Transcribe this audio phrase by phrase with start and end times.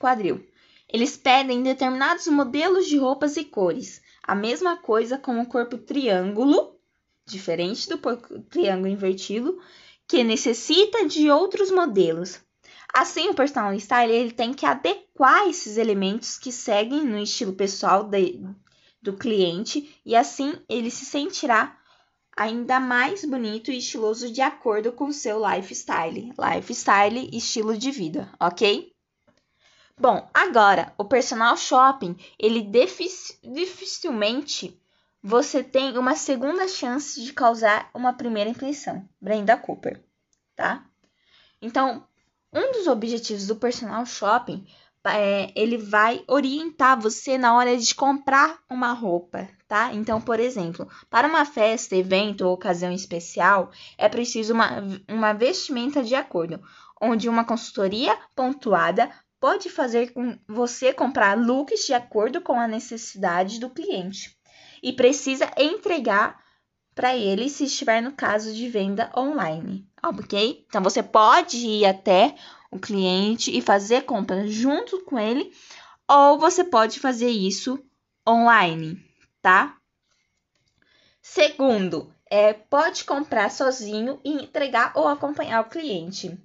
[0.00, 0.44] quadril.
[0.88, 4.00] Eles pedem determinados modelos de roupas e cores.
[4.22, 6.78] A mesma coisa com o corpo triângulo,
[7.26, 7.98] diferente do
[8.48, 9.60] triângulo invertido,
[10.06, 12.40] que necessita de outros modelos.
[12.94, 18.04] Assim, o personal style ele tem que adequar esses elementos que seguem no estilo pessoal
[18.04, 18.40] de,
[19.02, 21.76] do cliente e assim ele se sentirá
[22.36, 26.32] ainda mais bonito e estiloso de acordo com o seu lifestyle.
[26.38, 28.95] Lifestyle, estilo de vida, ok?
[29.98, 32.62] Bom, agora, o personal shopping, ele
[33.42, 34.78] dificilmente
[35.22, 39.08] você tem uma segunda chance de causar uma primeira impressão.
[39.20, 40.04] Brenda Cooper,
[40.54, 40.84] tá?
[41.62, 42.06] Então,
[42.52, 44.66] um dos objetivos do personal shopping
[45.04, 49.94] é, ele vai orientar você na hora de comprar uma roupa, tá?
[49.94, 56.04] Então, por exemplo, para uma festa, evento ou ocasião especial, é preciso uma, uma vestimenta
[56.04, 56.62] de acordo,
[57.00, 63.60] onde uma consultoria pontuada pode fazer com você comprar looks de acordo com a necessidade
[63.60, 64.36] do cliente
[64.82, 66.44] e precisa entregar
[66.94, 70.64] para ele se estiver no caso de venda online, ok?
[70.66, 72.34] Então você pode ir até
[72.70, 75.52] o cliente e fazer compra junto com ele,
[76.08, 77.78] ou você pode fazer isso
[78.26, 78.98] online,
[79.42, 79.76] tá?
[81.20, 86.38] Segundo, é, pode comprar sozinho e entregar ou acompanhar o cliente.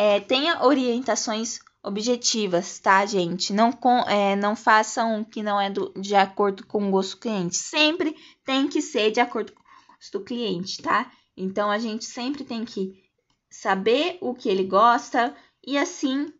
[0.00, 3.52] É, tenha orientações objetivas, tá, gente?
[3.52, 7.22] Não, com, é, não façam que não é do, de acordo com o gosto do
[7.22, 7.56] cliente.
[7.56, 11.10] Sempre tem que ser de acordo com o gosto do cliente, tá?
[11.36, 13.02] Então a gente sempre tem que
[13.50, 15.34] saber o que ele gosta
[15.66, 16.32] e assim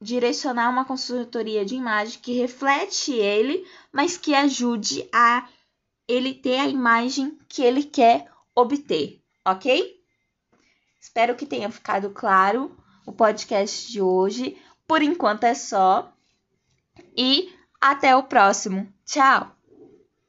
[0.00, 5.48] direcionar uma consultoria de imagem que reflete ele, mas que ajude a
[6.06, 9.97] ele ter a imagem que ele quer obter, ok?
[11.00, 12.76] Espero que tenha ficado claro
[13.06, 14.56] o podcast de hoje.
[14.86, 16.12] Por enquanto é só.
[17.16, 18.92] E até o próximo.
[19.04, 19.57] Tchau!